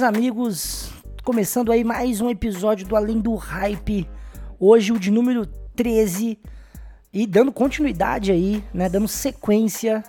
queridos 0.00 0.02
amigos, 0.02 0.92
começando 1.22 1.70
aí 1.70 1.84
mais 1.84 2.22
um 2.22 2.30
episódio 2.30 2.86
do 2.86 2.96
Além 2.96 3.20
do 3.20 3.34
Hype. 3.34 4.08
Hoje 4.58 4.92
o 4.92 4.98
de 4.98 5.10
número 5.10 5.44
13 5.76 6.38
e 7.12 7.26
dando 7.26 7.52
continuidade 7.52 8.32
aí, 8.32 8.64
né, 8.72 8.88
dando 8.88 9.06
sequência 9.06 10.02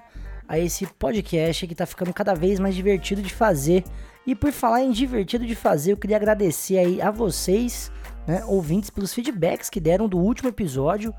a 0.48 0.58
esse 0.58 0.88
podcast 0.88 1.68
que 1.68 1.76
tá 1.76 1.86
ficando 1.86 2.14
cada 2.14 2.34
vez 2.34 2.58
mais 2.58 2.74
divertido 2.74 3.22
de 3.22 3.34
fazer. 3.34 3.84
E 4.26 4.34
por 4.34 4.54
falar 4.54 4.82
em 4.82 4.92
divertido 4.92 5.46
de 5.46 5.56
fazer, 5.56 5.92
eu 5.92 5.98
queria 5.98 6.16
agradecer 6.16 6.78
aí 6.78 7.02
a 7.02 7.12
vocês, 7.12 7.92
né, 8.26 8.46
ouvintes, 8.46 8.90
pelos 8.90 9.14
feedbacks 9.14 9.70
que 9.70 9.82
deram 9.82 10.08
do 10.08 10.18
último 10.18 10.48
episódio 10.48 11.14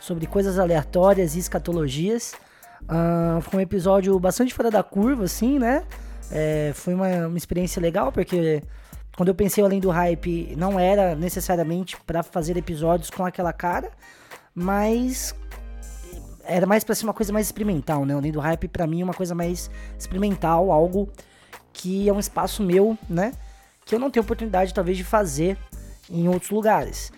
sobre 0.00 0.26
coisas 0.26 0.58
aleatórias 0.58 1.36
e 1.36 1.38
escatologias. 1.38 2.34
Uh, 2.82 3.40
foi 3.42 3.60
um 3.60 3.62
episódio 3.62 4.18
bastante 4.18 4.52
fora 4.52 4.72
da 4.72 4.82
curva, 4.82 5.24
assim, 5.24 5.58
né? 5.58 5.84
É, 6.30 6.72
foi 6.74 6.94
uma, 6.94 7.26
uma 7.26 7.38
experiência 7.38 7.80
legal, 7.80 8.12
porque 8.12 8.62
quando 9.16 9.28
eu 9.28 9.34
pensei 9.34 9.64
além 9.64 9.80
do 9.80 9.90
hype, 9.90 10.54
não 10.56 10.78
era 10.78 11.14
necessariamente 11.14 11.96
para 12.06 12.22
fazer 12.22 12.56
episódios 12.56 13.10
com 13.10 13.24
aquela 13.24 13.52
cara, 13.52 13.90
mas 14.54 15.34
era 16.44 16.66
mais 16.66 16.82
para 16.82 16.94
ser 16.94 17.04
uma 17.04 17.12
coisa 17.12 17.32
mais 17.32 17.46
experimental, 17.46 18.06
né? 18.06 18.14
Além 18.14 18.32
do 18.32 18.40
hype, 18.40 18.68
para 18.68 18.86
mim, 18.86 19.00
é 19.00 19.04
uma 19.04 19.14
coisa 19.14 19.34
mais 19.34 19.70
experimental, 19.98 20.70
algo 20.70 21.08
que 21.72 22.08
é 22.08 22.12
um 22.12 22.18
espaço 22.18 22.62
meu, 22.62 22.96
né? 23.08 23.32
Que 23.84 23.94
eu 23.94 23.98
não 23.98 24.10
tenho 24.10 24.24
oportunidade, 24.24 24.72
talvez, 24.72 24.96
de 24.96 25.04
fazer 25.04 25.58
em 26.10 26.28
outros 26.28 26.50
lugares. 26.50 27.12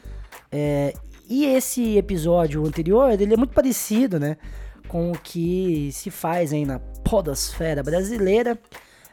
É, 0.51 0.95
e 1.29 1.45
esse 1.47 1.97
episódio 1.97 2.67
anterior, 2.67 3.11
ele 3.13 3.33
é 3.33 3.37
muito 3.37 3.55
parecido, 3.55 4.19
né? 4.19 4.37
Com 4.89 5.13
o 5.13 5.19
que 5.19 5.91
se 5.93 6.11
faz 6.11 6.53
aí 6.53 6.65
na 6.65 6.79
podosfera 6.79 7.83
brasileira. 7.83 8.59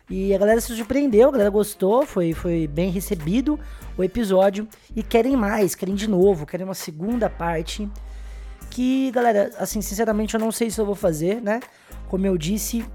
E 0.09 0.33
a 0.33 0.37
galera 0.37 0.61
se 0.61 0.73
surpreendeu, 0.73 1.27
a 1.27 1.31
galera 1.31 1.49
gostou, 1.49 2.05
foi, 2.05 2.33
foi 2.33 2.65
bem 2.65 2.89
recebido 2.89 3.59
o 3.97 4.03
episódio. 4.03 4.67
E 4.95 5.03
querem 5.03 5.35
mais, 5.35 5.75
querem 5.75 5.95
de 5.95 6.07
novo, 6.07 6.45
querem 6.45 6.65
uma 6.65 6.73
segunda 6.73 7.29
parte. 7.29 7.89
Que, 8.69 9.11
galera, 9.11 9.51
assim, 9.57 9.81
sinceramente 9.81 10.33
eu 10.33 10.39
não 10.39 10.51
sei 10.51 10.69
se 10.69 10.79
eu 10.79 10.85
vou 10.85 10.95
fazer, 10.95 11.41
né? 11.41 11.59
Como 12.07 12.25
eu 12.25 12.37
disse, 12.37 12.85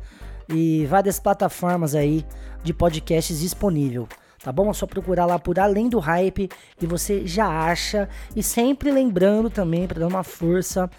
e 0.50 0.86
várias 0.88 1.20
plataformas 1.20 1.96
aí 1.96 2.26
de 2.64 2.74
podcasts 2.74 3.40
disponível. 3.40 4.08
Tá 4.44 4.52
bom? 4.52 4.70
É 4.70 4.74
só 4.74 4.86
procurar 4.86 5.26
lá 5.26 5.40
por 5.40 5.58
Além 5.58 5.88
do 5.88 6.00
Hype 6.00 6.50
e 6.81 6.86
você 6.86 7.26
já 7.26 7.48
acha. 7.48 8.09
E 8.36 8.44
sempre 8.44 8.92
lembrando 8.92 9.50
também, 9.50 9.88
para 9.88 10.02
dar 10.02 10.08
uma 10.08 10.24
força 10.24 10.90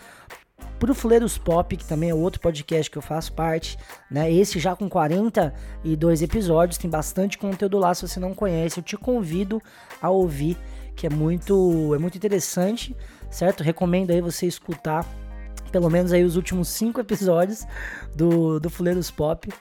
pro 0.78 0.94
Fuleiros 0.94 1.36
Pop, 1.36 1.76
que 1.76 1.84
também 1.84 2.10
é 2.10 2.14
outro 2.14 2.40
podcast 2.40 2.90
que 2.90 2.96
eu 2.96 3.02
faço 3.02 3.32
parte, 3.32 3.76
né? 4.10 4.32
Esse 4.32 4.58
já 4.58 4.74
com 4.74 4.88
42 4.88 6.22
episódios, 6.22 6.78
tem 6.78 6.90
bastante 6.90 7.38
conteúdo 7.38 7.78
lá, 7.78 7.94
se 7.94 8.06
você 8.06 8.18
não 8.18 8.34
conhece, 8.34 8.80
eu 8.80 8.84
te 8.84 8.96
convido 8.96 9.62
a 10.00 10.10
ouvir, 10.10 10.56
que 10.96 11.06
é 11.06 11.10
muito 11.10 11.94
é 11.94 11.98
muito 11.98 12.16
interessante, 12.16 12.96
certo? 13.30 13.62
Recomendo 13.62 14.10
aí 14.10 14.20
você 14.20 14.46
escutar 14.46 15.06
pelo 15.74 15.90
menos 15.90 16.12
aí 16.12 16.22
os 16.22 16.36
últimos 16.36 16.68
cinco 16.68 17.00
episódios 17.00 17.66
do, 18.14 18.60
do 18.60 18.70
Fuleiros 18.70 19.10
Pop, 19.10 19.52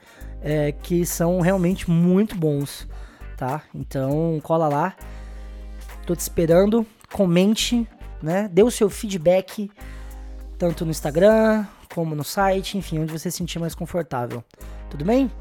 é, 0.44 0.72
que 0.72 1.08
são 1.08 1.42
realmente 1.42 1.90
muito 1.90 2.36
bons, 2.36 2.88
tá? 3.36 3.64
Então 3.74 4.40
cola 4.44 4.68
lá, 4.68 4.96
tô 6.06 6.16
te 6.16 6.20
esperando, 6.20 6.86
comente, 7.12 7.90
né? 8.22 8.48
Dê 8.54 8.62
o 8.62 8.70
seu 8.70 8.92
feedback, 8.92 9.72
tanto 10.56 10.86
no 10.86 10.92
Instagram 10.92 11.66
como 11.92 12.14
no 12.14 12.24
site, 12.24 12.78
enfim, 12.78 13.00
onde 13.00 13.12
você 13.12 13.32
se 13.32 13.38
sentir 13.38 13.58
mais 13.58 13.74
confortável. 13.74 14.44
Tudo 14.92 15.04
bem? 15.04 15.32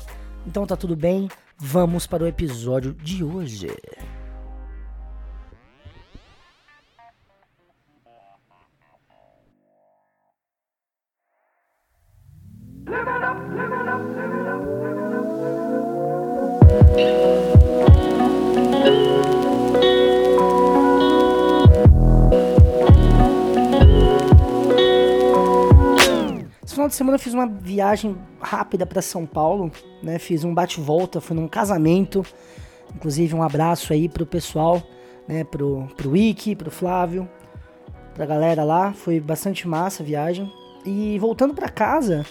Então 0.47 0.65
tá 0.65 0.75
tudo 0.75 0.97
bem, 0.97 1.29
vamos 1.59 2.07
para 2.07 2.25
o 2.25 2.27
episódio 2.27 2.95
de 2.95 3.23
hoje. 3.23 3.69
Semana 27.03 27.17
eu 27.17 27.21
fiz 27.21 27.35
uma 27.35 27.49
viagem 27.49 28.17
rápida 28.41 28.87
para 28.87 29.03
São 29.03 29.27
Paulo, 29.27 29.73
né? 30.01 30.21
Fiz 30.21 30.45
um 30.45 30.55
bate-volta, 30.55 31.21
fui 31.21 31.35
num 31.35 31.49
casamento. 31.49 32.25
Inclusive 32.95 33.35
um 33.35 33.43
abraço 33.43 33.93
aí 33.93 34.09
pro 34.09 34.25
pessoal, 34.25 34.81
né? 35.27 35.43
Pro, 35.43 35.89
pro 35.97 36.11
Wiki, 36.11 36.55
pro 36.55 36.71
Flávio, 36.71 37.29
pra 38.15 38.25
galera 38.25 38.63
lá. 38.63 38.93
Foi 38.93 39.19
bastante 39.19 39.67
massa 39.67 40.03
a 40.03 40.07
viagem. 40.07 40.51
E 40.87 41.19
voltando 41.19 41.55
para 41.55 41.69
casa, 41.69 42.25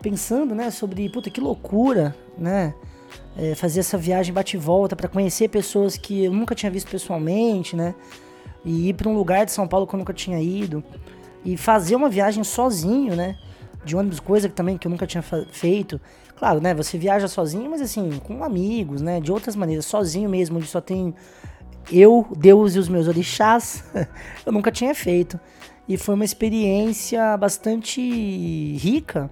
pensando, 0.00 0.54
né, 0.54 0.70
sobre, 0.70 1.08
puta, 1.08 1.28
que 1.28 1.40
loucura, 1.40 2.14
né? 2.38 2.72
É, 3.36 3.54
fazer 3.56 3.80
essa 3.80 3.98
viagem 3.98 4.32
bate-volta 4.32 4.94
para 4.94 5.08
conhecer 5.08 5.48
pessoas 5.48 5.96
que 5.96 6.24
eu 6.24 6.32
nunca 6.32 6.54
tinha 6.54 6.70
visto 6.70 6.88
pessoalmente, 6.88 7.74
né? 7.74 7.96
E 8.64 8.90
ir 8.90 8.94
para 8.94 9.08
um 9.08 9.14
lugar 9.14 9.44
de 9.44 9.50
São 9.50 9.66
Paulo 9.66 9.88
que 9.88 9.94
eu 9.94 9.98
nunca 9.98 10.14
tinha 10.14 10.40
ido. 10.40 10.84
E 11.44 11.56
fazer 11.56 11.96
uma 11.96 12.08
viagem 12.08 12.44
sozinho, 12.44 13.16
né? 13.16 13.36
De 13.84 13.94
ônibus, 13.96 14.20
coisa 14.20 14.48
que 14.48 14.54
também 14.54 14.78
que 14.78 14.86
eu 14.86 14.90
nunca 14.90 15.06
tinha 15.06 15.22
feito. 15.22 16.00
Claro, 16.36 16.60
né? 16.60 16.74
Você 16.74 16.96
viaja 16.98 17.28
sozinho, 17.28 17.70
mas 17.70 17.80
assim, 17.80 18.18
com 18.24 18.42
amigos, 18.42 19.02
né? 19.02 19.20
De 19.20 19.30
outras 19.30 19.54
maneiras, 19.54 19.84
sozinho 19.86 20.28
mesmo, 20.28 20.58
onde 20.58 20.66
só 20.66 20.80
tem 20.80 21.14
eu, 21.92 22.26
Deus 22.36 22.74
e 22.74 22.78
os 22.78 22.88
meus 22.88 23.08
orixás. 23.08 23.84
eu 24.44 24.52
nunca 24.52 24.72
tinha 24.72 24.94
feito. 24.94 25.38
E 25.86 25.96
foi 25.96 26.14
uma 26.14 26.24
experiência 26.24 27.36
bastante 27.36 28.00
rica 28.76 29.30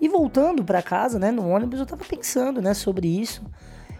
e 0.00 0.08
voltando 0.08 0.64
para 0.64 0.80
casa, 0.80 1.18
né, 1.18 1.30
no 1.30 1.46
ônibus, 1.46 1.78
eu 1.78 1.84
tava 1.84 2.04
pensando, 2.04 2.62
né, 2.62 2.72
sobre 2.72 3.06
isso. 3.06 3.42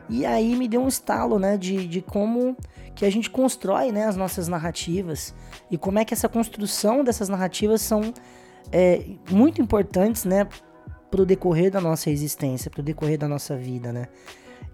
E 0.08 0.25
aí 0.25 0.56
me 0.56 0.67
deu 0.67 0.82
um 0.82 0.88
estalo, 0.88 1.38
né, 1.38 1.58
de, 1.58 1.87
de 1.87 2.00
como 2.00 2.56
que 2.94 3.05
a 3.05 3.11
gente 3.11 3.29
constrói, 3.29 3.93
né, 3.93 4.06
as 4.06 4.17
nossas 4.17 4.49
narrativas 4.49 5.35
e 5.70 5.76
como 5.76 5.99
é 5.99 6.05
que 6.05 6.14
essa 6.14 6.29
construção 6.29 7.05
dessas 7.05 7.29
narrativas 7.29 7.82
são 7.82 8.12
é, 8.72 9.05
muito 9.31 9.61
importantes, 9.61 10.25
né, 10.25 10.46
pro 11.11 11.26
decorrer 11.26 11.70
da 11.70 11.81
nossa 11.81 12.11
existência, 12.11 12.70
pro 12.70 12.82
decorrer 12.82 13.19
da 13.19 13.28
nossa 13.28 13.56
vida, 13.56 13.93
né. 13.93 14.06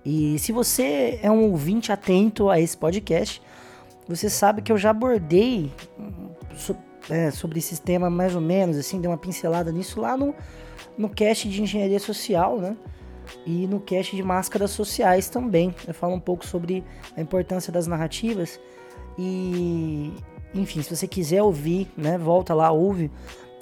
E 0.04 0.38
se 0.38 0.52
você 0.52 1.18
é 1.22 1.30
um 1.30 1.50
ouvinte 1.50 1.90
atento 1.90 2.48
a 2.48 2.60
esse 2.60 2.76
podcast, 2.76 3.42
você 4.06 4.30
sabe 4.30 4.62
que 4.62 4.70
eu 4.70 4.78
já 4.78 4.90
abordei 4.90 5.72
so, 6.56 6.76
é, 7.10 7.30
sobre 7.30 7.58
esse 7.58 7.80
tema 7.80 8.08
mais 8.08 8.34
ou 8.34 8.40
menos, 8.40 8.76
assim, 8.76 9.00
dei 9.00 9.10
uma 9.10 9.18
pincelada 9.18 9.72
nisso 9.72 10.00
lá 10.00 10.16
no 10.16 10.34
no 10.96 11.08
cast 11.08 11.48
de 11.48 11.62
engenharia 11.62 11.98
social, 11.98 12.58
né? 12.58 12.76
E 13.44 13.66
no 13.66 13.80
cast 13.80 14.14
de 14.14 14.22
máscaras 14.22 14.70
sociais 14.70 15.28
também. 15.28 15.74
Eu 15.86 15.94
falo 15.94 16.14
um 16.14 16.20
pouco 16.20 16.46
sobre 16.46 16.84
a 17.16 17.20
importância 17.20 17.72
das 17.72 17.86
narrativas. 17.86 18.60
E, 19.18 20.12
enfim, 20.54 20.82
se 20.82 20.94
você 20.94 21.06
quiser 21.06 21.42
ouvir, 21.42 21.90
né, 21.96 22.16
volta 22.16 22.54
lá, 22.54 22.70
ouve. 22.70 23.10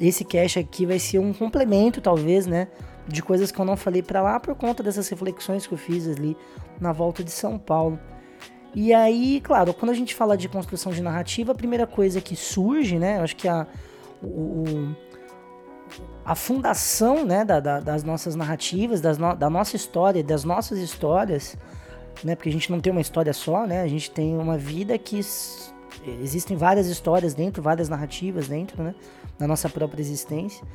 Esse 0.00 0.24
cast 0.24 0.58
aqui 0.58 0.84
vai 0.86 0.98
ser 0.98 1.18
um 1.18 1.32
complemento, 1.32 2.00
talvez, 2.00 2.46
né, 2.46 2.68
de 3.06 3.22
coisas 3.22 3.52
que 3.52 3.60
eu 3.60 3.64
não 3.64 3.76
falei 3.76 4.02
para 4.02 4.22
lá 4.22 4.40
por 4.40 4.54
conta 4.54 4.82
dessas 4.82 5.08
reflexões 5.08 5.66
que 5.66 5.74
eu 5.74 5.78
fiz 5.78 6.08
ali 6.08 6.36
na 6.80 6.92
volta 6.92 7.22
de 7.22 7.30
São 7.30 7.58
Paulo. 7.58 7.98
E 8.74 8.92
aí, 8.92 9.40
claro, 9.40 9.72
quando 9.72 9.90
a 9.90 9.94
gente 9.94 10.14
fala 10.14 10.36
de 10.36 10.48
construção 10.48 10.90
de 10.90 11.00
narrativa, 11.00 11.52
a 11.52 11.54
primeira 11.54 11.86
coisa 11.86 12.20
que 12.20 12.34
surge, 12.34 12.98
né, 12.98 13.18
eu 13.18 13.22
acho 13.22 13.36
que 13.36 13.46
a, 13.46 13.66
o, 14.20 14.94
a 16.24 16.34
fundação 16.34 17.24
né, 17.24 17.44
da, 17.44 17.60
da, 17.60 17.78
das 17.78 18.02
nossas 18.02 18.34
narrativas, 18.34 19.00
das 19.00 19.16
no, 19.16 19.34
da 19.34 19.48
nossa 19.48 19.76
história, 19.76 20.24
das 20.24 20.42
nossas 20.42 20.78
histórias, 20.78 21.56
né, 22.24 22.34
porque 22.34 22.48
a 22.48 22.52
gente 22.52 22.70
não 22.72 22.80
tem 22.80 22.90
uma 22.90 23.00
história 23.00 23.32
só, 23.32 23.64
né, 23.64 23.82
a 23.82 23.86
gente 23.86 24.10
tem 24.10 24.36
uma 24.36 24.58
vida 24.58 24.98
que 24.98 25.20
existem 26.22 26.56
várias 26.56 26.86
histórias 26.86 27.34
dentro, 27.34 27.62
várias 27.62 27.88
narrativas 27.88 28.48
dentro, 28.48 28.82
né, 28.82 28.94
da 29.38 29.46
nossa 29.46 29.68
própria 29.68 30.00
existência. 30.00 30.66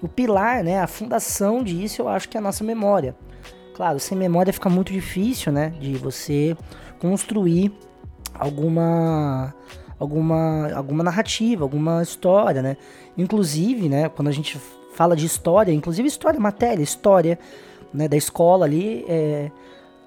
O 0.00 0.08
pilar, 0.08 0.62
né, 0.64 0.80
a 0.80 0.86
fundação 0.86 1.62
disso, 1.62 2.02
eu 2.02 2.08
acho 2.08 2.28
que 2.28 2.36
é 2.36 2.40
a 2.40 2.42
nossa 2.42 2.64
memória. 2.64 3.14
Claro, 3.74 3.98
sem 3.98 4.16
memória 4.16 4.52
fica 4.52 4.68
muito 4.68 4.92
difícil, 4.92 5.52
né, 5.52 5.70
de 5.80 5.94
você 5.94 6.56
construir 6.98 7.72
alguma 8.34 9.54
alguma 9.98 10.72
alguma 10.72 11.04
narrativa, 11.04 11.64
alguma 11.64 12.02
história, 12.02 12.60
né? 12.60 12.76
Inclusive, 13.16 13.88
né, 13.88 14.08
quando 14.08 14.28
a 14.28 14.32
gente 14.32 14.58
fala 14.94 15.16
de 15.16 15.24
história, 15.24 15.72
inclusive 15.72 16.06
história, 16.06 16.38
matéria, 16.38 16.82
história, 16.82 17.38
né, 17.92 18.08
da 18.08 18.16
escola 18.16 18.66
ali, 18.66 19.04
é, 19.08 19.50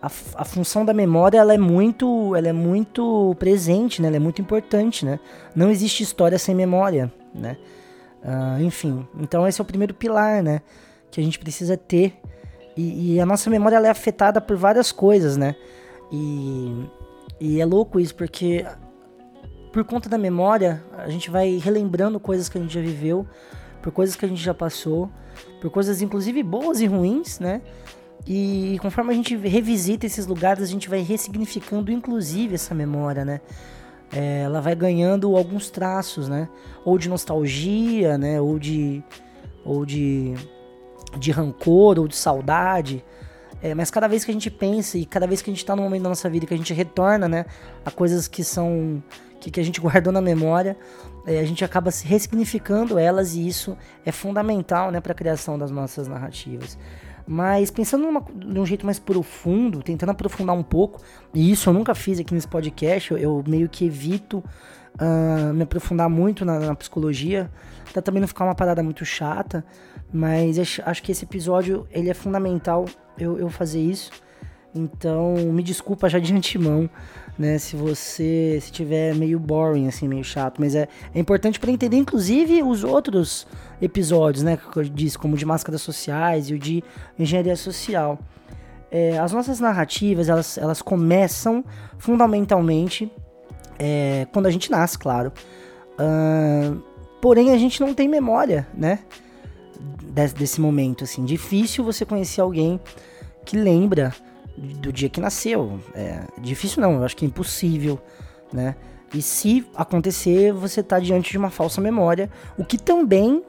a, 0.06 0.42
a, 0.42 0.46
função 0.46 0.86
da 0.86 0.94
memória 0.94 1.40
ela 1.40 1.54
é 1.54 1.58
muito, 1.58 2.36
ela 2.36 2.48
é 2.48 2.54
muito 2.54 3.36
presente, 3.40 4.02
né? 4.02 4.08
Ela 4.08 4.18
é 4.18 4.20
muito 4.20 4.40
importante, 4.40 5.04
né? 5.04 5.20
Não 5.56 5.72
existe 5.72 6.04
história 6.04 6.38
sem 6.38 6.54
memória, 6.54 7.12
né? 7.34 7.58
Uh, 8.24 8.62
enfim, 8.62 9.08
então 9.20 9.48
esse 9.48 9.60
é 9.60 9.64
o 9.64 9.66
primeiro 9.66 9.94
pilar, 9.94 10.44
né? 10.44 10.62
Que 11.10 11.20
a 11.20 11.24
gente 11.24 11.40
precisa 11.40 11.76
ter 11.76 12.20
e, 12.78 13.16
e 13.16 13.20
a 13.20 13.26
nossa 13.26 13.50
memória 13.50 13.78
ela 13.78 13.88
é 13.88 13.90
afetada 13.90 14.40
por 14.40 14.56
várias 14.56 14.92
coisas, 14.92 15.38
né? 15.38 15.56
E, 16.12 16.86
e 17.40 17.60
é 17.60 17.66
louco 17.66 18.00
isso, 18.00 18.14
porque 18.14 18.64
por 19.72 19.84
conta 19.84 20.08
da 20.08 20.18
memória, 20.18 20.84
a 20.98 21.10
gente 21.10 21.32
vai 21.32 21.58
relembrando 21.58 22.20
coisas 22.20 22.48
que 22.48 22.58
a 22.58 22.62
gente 22.62 22.74
já 22.74 22.82
viveu, 22.82 23.26
por 23.82 23.92
coisas 23.92 24.16
que 24.16 24.24
a 24.24 24.28
gente 24.28 24.42
já 24.42 24.54
passou, 24.54 25.10
por 25.60 25.72
coisas 25.72 26.02
inclusive 26.02 26.44
boas 26.44 26.80
e 26.80 26.86
ruins, 26.86 27.40
né? 27.40 27.62
E 28.28 28.78
conforme 28.82 29.14
a 29.14 29.16
gente 29.16 29.36
revisita 29.36 30.06
esses 30.06 30.26
lugares, 30.26 30.64
a 30.64 30.68
gente 30.68 30.90
vai 30.90 31.02
ressignificando 31.02 31.92
inclusive 31.92 32.56
essa 32.56 32.74
memória, 32.74 33.24
né? 33.24 33.42
É, 34.12 34.42
ela 34.44 34.62
vai 34.62 34.76
ganhando 34.76 35.36
alguns 35.36 35.70
traços, 35.70 36.28
né? 36.28 36.50
Ou 36.84 36.98
de 36.98 37.10
nostalgia, 37.10 38.18
né? 38.18 38.42
Ou 38.42 38.58
de, 38.58 39.04
ou 39.64 39.86
de, 39.86 40.34
de 41.20 41.32
rancor, 41.32 42.00
ou 42.00 42.08
de 42.08 42.16
saudade. 42.16 43.04
É, 43.62 43.74
mas 43.74 43.90
cada 43.90 44.08
vez 44.08 44.24
que 44.24 44.32
a 44.32 44.34
gente 44.34 44.52
pensa 44.52 44.98
e 44.98 45.06
cada 45.06 45.26
vez 45.26 45.42
que 45.42 45.50
a 45.50 45.54
gente 45.54 45.64
está 45.64 45.76
num 45.76 45.84
momento 45.84 46.04
da 46.04 46.10
nossa 46.10 46.30
vida 46.30 46.46
que 46.46 46.54
a 46.54 46.58
gente 46.58 46.74
retorna, 46.74 47.28
né, 47.28 47.46
a 47.84 47.90
coisas 47.90 48.28
que 48.28 48.44
são 48.44 49.02
que, 49.40 49.50
que 49.50 49.60
a 49.60 49.64
gente 49.64 49.82
guardou 49.82 50.14
na 50.14 50.22
memória, 50.22 50.78
é, 51.26 51.40
a 51.40 51.46
gente 51.46 51.64
acaba 51.66 51.90
se 51.90 52.06
ressignificando 52.06 53.00
elas 53.00 53.34
e 53.36 53.48
isso 53.48 53.78
é 54.06 54.12
fundamental, 54.12 54.92
né, 54.92 55.00
para 55.02 55.14
a 55.14 55.16
criação 55.16 55.58
das 55.58 55.72
nossas 55.72 56.08
narrativas. 56.08 56.78
Mas 57.28 57.72
pensando 57.72 58.04
numa, 58.04 58.22
de 58.22 58.60
um 58.60 58.66
jeito 58.66 58.86
mais 58.86 59.00
profundo, 59.00 59.82
tentando 59.82 60.12
aprofundar 60.12 60.56
um 60.56 60.64
pouco, 60.64 61.02
e 61.34 61.52
isso 61.52 61.70
eu 61.70 61.74
nunca 61.74 61.96
fiz 61.96 62.20
aqui 62.20 62.34
nesse 62.34 62.48
podcast, 62.48 63.12
eu, 63.12 63.18
eu 63.18 63.44
meio 63.48 63.68
que 63.68 63.86
evito 63.86 64.44
uh, 65.00 65.54
me 65.54 65.64
aprofundar 65.64 66.10
muito 66.10 66.46
na, 66.46 66.60
na 66.60 66.76
psicologia, 66.76 67.50
para 67.92 68.02
também 68.02 68.22
não 68.22 68.28
ficar 68.28 68.46
uma 68.46 68.56
parada 68.56 68.84
muito 68.84 69.04
chata, 69.06 69.66
mas 70.14 70.60
acho, 70.60 70.82
acho 70.86 71.02
que 71.02 71.12
esse 71.12 71.26
episódio 71.26 71.88
ele 71.92 72.10
é 72.10 72.14
fundamental 72.14 72.86
eu, 73.18 73.40
eu 73.40 73.50
fazer 73.50 73.82
isso. 73.82 74.12
Então, 74.76 75.36
me 75.36 75.64
desculpa 75.64 76.10
já 76.10 76.20
de 76.20 76.34
antemão, 76.34 76.90
né, 77.40 77.58
se 77.58 77.78
você 77.78 78.60
se 78.62 78.72
tiver 78.72 79.16
meio 79.16 79.40
boring 79.40 79.88
assim, 79.88 80.08
meio 80.08 80.24
chato, 80.24 80.60
mas 80.60 80.76
é, 80.76 80.88
é 81.14 81.20
importante 81.20 81.60
para 81.60 81.72
entender 81.72 81.98
inclusive 81.98 82.62
os 82.62 82.84
outros 82.84 83.48
episódios, 83.82 84.44
né, 84.44 84.58
que 84.58 84.78
eu 84.78 84.84
disse, 84.84 85.18
como 85.18 85.36
o 85.36 85.38
de 85.38 85.46
máscaras 85.46 85.82
sociais 85.82 86.50
e 86.50 86.54
o 86.54 86.60
de 86.60 86.84
engenharia 87.18 87.56
social. 87.56 88.20
É, 88.92 89.18
as 89.18 89.32
nossas 89.32 89.60
narrativas, 89.62 90.30
elas, 90.30 90.58
elas 90.58 90.82
começam 90.82 91.64
fundamentalmente 91.98 93.10
é, 93.80 94.28
quando 94.32 94.46
a 94.46 94.52
gente 94.52 94.70
nasce, 94.72 94.98
claro. 94.98 95.32
Uh, 96.00 96.82
porém, 97.22 97.52
a 97.52 97.58
gente 97.58 97.82
não 97.82 97.94
tem 97.94 98.08
memória, 98.08 98.68
né? 98.74 99.00
Desse, 100.14 100.36
desse 100.36 100.62
momento, 100.62 101.04
assim. 101.04 101.26
Difícil 101.26 101.84
você 101.84 102.06
conhecer 102.06 102.42
alguém 102.42 102.80
que 103.46 103.58
lembra 103.58 104.14
do 104.58 104.92
dia 104.92 105.10
que 105.10 105.20
nasceu. 105.20 105.80
É 105.94 106.24
difícil 106.40 106.82
não, 106.82 106.94
eu 106.94 107.04
acho 107.04 107.16
que 107.16 107.26
é 107.26 107.28
impossível, 107.28 108.00
né? 108.52 108.76
E 109.14 109.22
se 109.22 109.66
acontecer, 109.76 110.52
você 110.52 110.82
está 110.82 111.00
diante 111.00 111.32
de 111.32 111.38
uma 111.38 111.50
falsa 111.50 111.80
memória, 111.80 112.30
o 112.58 112.66
que 112.66 112.78
também 112.78 113.44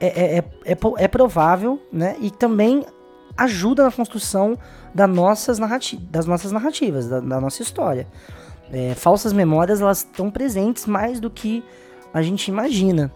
é, 0.00 0.06
é, 0.06 0.38
é, 0.38 0.72
é, 0.72 0.78
é 0.96 1.08
provável, 1.08 1.80
né? 1.92 2.16
E 2.20 2.30
também 2.30 2.84
ajuda 3.36 3.84
na 3.84 3.92
construção 3.92 4.58
das 4.94 5.08
nossas, 5.08 5.58
narrati 5.58 5.96
das 5.96 6.26
nossas 6.26 6.52
narrativas, 6.52 7.08
da, 7.08 7.20
da 7.20 7.40
nossa 7.40 7.62
história. 7.62 8.06
É, 8.72 8.94
falsas 8.94 9.32
memórias, 9.32 9.80
elas 9.80 9.98
estão 9.98 10.30
presentes 10.30 10.86
mais 10.86 11.20
do 11.20 11.30
que 11.30 11.64
a 12.12 12.22
gente 12.22 12.48
imagina. 12.48 13.12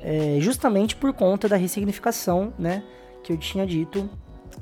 É, 0.00 0.36
justamente 0.40 0.94
por 0.96 1.12
conta 1.12 1.48
da 1.48 1.56
ressignificação, 1.56 2.52
né? 2.58 2.82
Que 3.22 3.32
eu 3.32 3.36
tinha 3.36 3.66
dito 3.66 4.08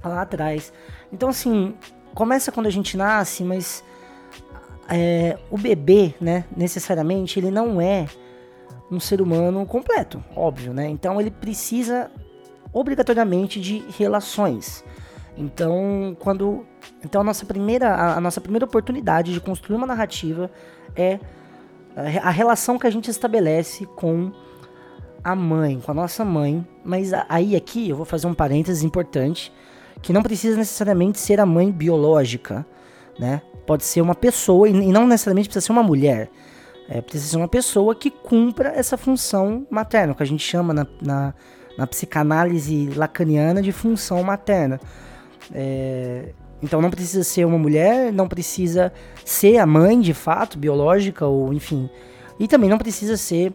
lá 0.05 0.23
atrás. 0.23 0.73
Então, 1.13 1.29
assim, 1.29 1.75
começa 2.17 2.51
quando 2.51 2.67
a 2.67 2.71
gente 2.71 2.97
nasce, 2.97 3.45
mas 3.45 3.85
é, 4.89 5.39
o 5.51 5.59
bebê, 5.59 6.15
né, 6.19 6.47
necessariamente, 6.57 7.39
ele 7.39 7.51
não 7.51 7.79
é 7.79 8.07
um 8.91 8.99
ser 8.99 9.21
humano 9.21 9.67
completo, 9.67 10.25
óbvio, 10.35 10.73
né? 10.73 10.89
Então 10.89 11.21
ele 11.21 11.31
precisa 11.31 12.11
obrigatoriamente 12.73 13.61
de 13.61 13.85
relações. 13.99 14.83
Então, 15.37 16.17
quando 16.19 16.65
então 17.05 17.21
a 17.21 17.25
nossa 17.25 17.45
primeira 17.45 17.91
a, 17.91 18.17
a 18.17 18.21
nossa 18.21 18.41
primeira 18.41 18.65
oportunidade 18.65 19.35
de 19.35 19.41
construir 19.41 19.77
uma 19.77 19.87
narrativa 19.87 20.51
é 20.95 21.21
a, 21.95 22.29
a 22.29 22.31
relação 22.31 22.79
que 22.79 22.87
a 22.87 22.91
gente 22.91 23.11
estabelece 23.11 23.85
com 23.85 24.33
a 25.23 25.35
mãe, 25.35 25.81
com 25.81 25.91
a 25.91 25.95
nossa 25.95 26.25
mãe. 26.25 26.67
Mas 26.83 27.13
aí 27.29 27.55
aqui 27.55 27.91
eu 27.91 27.97
vou 27.97 28.07
fazer 28.07 28.27
um 28.27 28.35
parênteses 28.35 28.83
importante 28.83 29.53
que 30.03 30.13
não 30.13 30.23
precisa 30.23 30.57
necessariamente 30.57 31.19
ser 31.19 31.41
a 31.41 31.47
mãe 31.47 31.71
biológica, 31.71 32.67
né? 33.19 33.43
Pode 33.67 33.85
ser 33.85 34.01
uma 34.01 34.15
pessoa, 34.15 34.69
e 34.69 34.73
não 34.73 35.07
necessariamente 35.07 35.49
precisa 35.49 35.67
ser 35.67 35.73
uma 35.73 35.83
mulher. 35.83 36.31
É, 36.89 37.01
precisa 37.01 37.31
ser 37.31 37.37
uma 37.37 37.49
pessoa 37.49 37.95
que 37.95 38.11
cumpra 38.11 38.69
essa 38.69 38.97
função 38.97 39.67
materna, 39.69 40.15
que 40.15 40.23
a 40.23 40.27
gente 40.27 40.45
chama 40.45 40.73
na, 40.73 40.87
na, 41.03 41.35
na 41.77 41.87
psicanálise 41.87 42.91
lacaniana 42.95 43.61
de 43.61 43.73
função 43.73 44.23
materna. 44.23 44.81
É, 45.53 46.33
então 46.63 46.81
não 46.81 46.91
precisa 46.91 47.25
ser 47.25 47.45
uma 47.45 47.59
mulher, 47.59 48.13
não 48.13 48.29
precisa 48.29 48.93
ser 49.25 49.59
a 49.59 49.67
mãe 49.67 50.01
de 50.01 50.15
fato, 50.15 50.59
biológica, 50.59 51.27
ou 51.27 51.53
enfim. 51.53 51.91
E 52.39 52.47
também 52.47 52.71
não 52.71 52.79
precisa 52.79 53.17
ser 53.17 53.53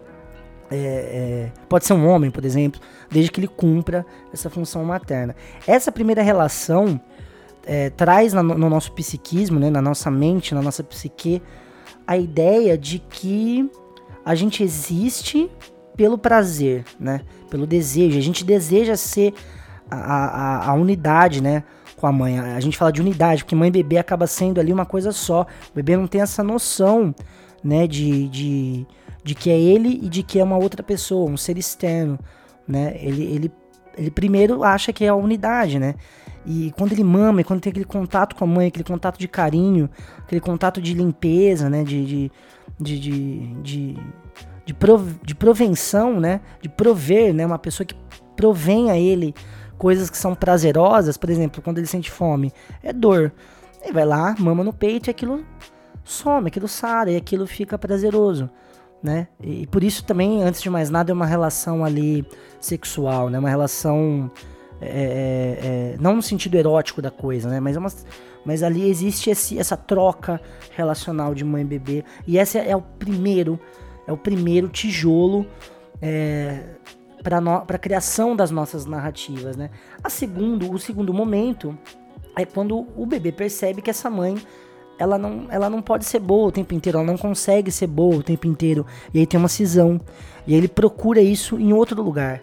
é, 0.72 0.78
é, 0.78 1.52
pode 1.68 1.86
ser 1.86 1.94
um 1.94 2.08
homem, 2.08 2.32
por 2.32 2.46
exemplo, 2.46 2.80
desde 3.10 3.30
que 3.30 3.42
ele 3.42 3.48
cumpra 3.48 4.06
essa 4.34 4.50
função 4.50 4.84
materna. 4.86 5.36
Essa 5.68 5.92
primeira 5.92 6.22
relação 6.22 7.00
é, 7.66 7.90
traz 7.90 8.32
no, 8.34 8.42
no, 8.42 8.70
nosso 8.70 8.94
psiquismo, 8.94 9.60
né, 9.60 9.70
na 9.70 9.82
nossa 9.82 10.10
mente, 10.10 10.56
na 10.56 10.62
nossa 10.62 10.84
psique, 10.84 11.42
a 12.08 12.18
ideia 12.18 12.78
de 12.78 13.00
que 13.00 13.70
a 14.26 14.34
gente 14.34 14.64
existe 14.64 15.52
pelo 15.96 16.18
prazer, 16.18 16.86
né, 16.98 17.22
pelo 17.50 17.68
desejo. 17.68 18.18
A 18.18 18.22
gente 18.22 18.46
deseja 18.46 18.96
ser 18.96 19.34
a, 19.90 19.98
a, 19.98 20.70
a 20.70 20.74
unidade, 20.74 21.42
né, 21.42 21.64
com 21.98 22.08
a 22.08 22.12
mãe. 22.14 22.40
A 22.40 22.60
gente 22.62 22.78
fala 22.78 22.94
de 22.94 23.02
unidade, 23.02 23.44
porque 23.44 23.56
mãe 23.56 23.68
e 23.68 23.72
bebê 23.72 23.98
acaba 23.98 24.26
sendo 24.26 24.60
ali 24.60 24.72
uma 24.72 24.86
coisa 24.86 25.12
só. 25.12 25.42
O 25.42 25.76
bebê 25.76 25.98
não 25.98 26.08
tem 26.08 26.22
essa 26.22 26.42
noção, 26.42 27.14
né, 27.62 27.86
de, 27.88 28.30
de 28.30 28.88
de 29.24 29.36
que 29.36 29.50
é 29.50 29.60
ele 29.60 30.00
e 30.04 30.10
de 30.10 30.24
que 30.24 30.40
é 30.40 30.44
uma 30.44 30.58
outra 30.58 30.82
pessoa, 30.82 31.30
um 31.30 31.38
ser 31.38 31.58
externo, 31.58 32.20
né? 32.68 32.96
Ele, 33.00 33.24
ele, 33.24 33.52
ele 33.98 34.12
primeiro 34.12 34.64
acha 34.64 34.92
que 34.92 35.06
é 35.06 35.10
a 35.10 35.16
unidade, 35.16 35.80
né? 35.80 35.96
E 36.46 36.74
quando 36.76 36.92
ele 36.92 37.04
mama, 37.04 37.42
e 37.42 37.44
quando 37.44 37.62
tem 37.62 37.70
aquele 37.70 37.86
contato 37.86 38.36
com 38.36 38.44
a 38.44 38.48
mãe, 38.48 38.68
aquele 38.68 38.84
contato 38.84 39.20
de 39.20 39.28
carinho, 39.28 39.90
aquele 40.20 40.42
contato 40.42 40.82
de 40.82 40.94
limpeza, 40.94 41.70
né? 41.70 41.84
De, 41.84 42.06
de, 42.06 42.32
de, 42.80 43.00
de, 43.00 43.54
de, 43.62 43.98
de, 44.66 44.74
prov, 44.74 45.16
de 45.24 45.36
provenção, 45.36 46.20
né? 46.20 46.42
De 46.62 46.70
prover, 46.70 47.34
né? 47.34 47.46
Uma 47.46 47.60
pessoa 47.60 47.86
que 47.86 47.96
provém 48.36 48.90
a 48.90 48.98
ele 48.98 49.36
coisas 49.78 50.10
que 50.10 50.18
são 50.18 50.36
prazerosas, 50.36 51.18
por 51.18 51.30
exemplo, 51.30 51.62
quando 51.62 51.80
ele 51.80 51.88
sente 51.88 52.10
fome, 52.10 52.52
é 52.84 52.94
dor. 52.94 53.32
Ele 53.84 53.94
vai 53.94 54.06
lá, 54.06 54.36
mama 54.38 54.64
no 54.64 54.72
peito 54.72 55.10
e 55.10 55.12
aquilo 55.12 55.44
some, 56.04 56.48
aquilo 56.48 56.68
sara 56.68 57.12
e 57.12 57.16
aquilo 57.16 57.48
fica 57.48 57.78
prazeroso 57.78 58.50
né? 59.02 59.28
E 59.42 59.66
por 59.68 59.84
isso 59.84 60.04
também, 60.04 60.44
antes 60.44 60.62
de 60.62 60.70
mais 60.70 60.90
nada, 60.90 61.12
é 61.12 61.14
uma 61.14 61.26
relação 61.26 61.84
ali 61.84 62.26
sexual, 62.60 63.30
né? 63.30 63.40
Uma 63.40 63.50
relação 63.50 64.32
é, 64.82 64.88
é, 64.88 65.68
é, 65.94 65.98
não 66.00 66.16
no 66.16 66.22
sentido 66.22 66.56
erótico 66.56 67.02
da 67.02 67.12
coisa, 67.12 67.50
né? 67.50 67.60
Mas, 67.60 67.76
é 67.76 67.80
uma, 67.80 67.90
mas 68.44 68.64
ali 68.64 68.90
existe 68.90 69.30
esse, 69.30 69.60
essa 69.60 69.78
troca 69.78 70.42
relacional 70.72 71.36
de 71.36 71.46
mãe 71.46 71.62
e 71.62 71.66
bebê 71.66 72.04
e 72.28 72.38
esse 72.38 72.58
é 72.58 72.76
o 72.76 72.82
primeiro 72.82 73.60
é 74.08 74.12
o 74.12 74.18
primeiro 74.18 74.68
tijolo 74.68 75.46
é, 76.02 76.64
para 77.24 77.38
a 77.76 77.78
criação 77.78 78.36
das 78.36 78.50
nossas 78.50 78.86
narrativas, 78.86 79.56
né? 79.56 79.70
A 80.04 80.10
segundo, 80.10 80.72
o 80.72 80.80
segundo 80.80 81.14
momento 81.14 81.78
é 82.36 82.46
quando 82.46 82.88
o 82.96 83.06
bebê 83.06 83.32
percebe 83.32 83.82
que 83.82 83.90
essa 83.90 84.10
mãe 84.10 84.36
ela 85.02 85.18
não, 85.18 85.48
ela 85.50 85.70
não 85.70 85.82
pode 85.82 86.06
ser 86.06 86.20
boa 86.20 86.48
o 86.48 86.52
tempo 86.52 86.74
inteiro, 86.74 87.00
ela 87.00 87.08
não 87.08 87.18
consegue 87.18 87.72
ser 87.72 87.88
boa 87.88 88.18
o 88.18 88.24
tempo 88.24 88.48
inteiro. 88.48 88.86
E 89.14 89.20
aí 89.20 89.26
tem 89.26 89.40
uma 89.40 89.50
cisão. 89.50 90.00
E 90.46 90.54
aí 90.54 90.60
ele 90.60 90.68
procura 90.68 91.22
isso 91.22 91.60
em 91.60 91.74
outro 91.74 92.02
lugar. 92.02 92.42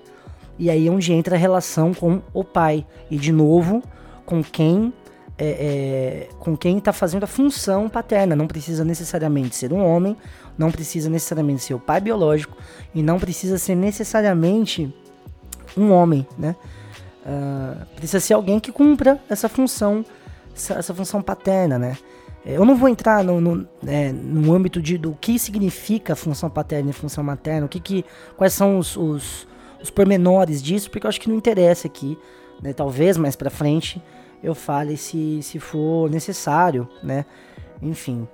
E 0.58 0.68
aí 0.68 0.88
é 0.88 0.90
onde 0.90 1.12
entra 1.12 1.36
a 1.36 1.38
relação 1.38 1.94
com 1.94 2.20
o 2.34 2.42
pai. 2.42 2.84
E 3.10 3.16
de 3.16 3.30
novo, 3.30 3.82
com 4.26 4.42
quem 4.42 4.92
é, 5.38 5.46
é, 5.46 6.28
com 6.40 6.56
quem 6.56 6.78
está 6.78 6.92
fazendo 6.92 7.22
a 7.22 7.26
função 7.28 7.88
paterna. 7.88 8.34
Não 8.34 8.48
precisa 8.48 8.84
necessariamente 8.84 9.54
ser 9.54 9.72
um 9.72 9.84
homem, 9.84 10.16
não 10.58 10.72
precisa 10.72 11.08
necessariamente 11.08 11.62
ser 11.62 11.74
o 11.74 11.78
pai 11.78 12.00
biológico 12.00 12.56
e 12.92 13.02
não 13.02 13.20
precisa 13.20 13.56
ser 13.56 13.76
necessariamente 13.76 14.92
um 15.76 15.92
homem, 15.92 16.26
né? 16.36 16.56
Uh, 17.24 17.86
precisa 17.94 18.20
ser 18.20 18.34
alguém 18.34 18.58
que 18.58 18.72
cumpra 18.72 19.20
essa 19.28 19.48
função, 19.48 20.04
essa, 20.56 20.74
essa 20.74 20.94
função 20.94 21.22
paterna, 21.22 21.78
né? 21.78 21.96
É, 22.44 22.56
eu 22.56 22.64
não 22.64 22.76
vou 22.76 22.88
entrar 22.88 23.22
no, 23.24 23.40
no, 23.40 23.68
é, 23.86 24.12
no 24.12 24.54
âmbito 24.54 24.80
de, 24.80 24.96
do 24.96 25.16
que 25.20 25.38
significa 25.38 26.14
função 26.14 26.48
paterna 26.48 26.90
e 26.90 26.92
função 26.92 27.22
materna, 27.24 27.66
o 27.66 27.68
que, 27.68 27.80
que 27.80 28.04
quais 28.36 28.52
são 28.52 28.78
os, 28.78 28.96
os, 28.96 29.46
os 29.82 29.90
pormenores 29.90 30.62
disso, 30.62 30.90
porque 30.90 31.06
eu 31.06 31.08
acho 31.08 31.20
que 31.20 31.28
não 31.28 31.36
interessa 31.36 31.86
aqui. 31.86 32.18
Né? 32.62 32.72
Talvez 32.72 33.16
mais 33.16 33.36
para 33.36 33.50
frente 33.50 34.02
eu 34.42 34.54
fale 34.54 34.96
se, 34.96 35.42
se 35.42 35.58
for 35.58 36.10
necessário, 36.10 36.88
né? 37.02 37.24
Enfim. 37.82 38.26